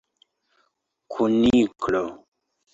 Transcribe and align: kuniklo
kuniklo 1.11 2.03